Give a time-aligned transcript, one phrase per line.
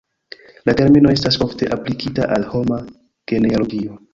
[0.69, 2.83] La termino estas ofte aplikita al homa
[3.35, 4.05] genealogio.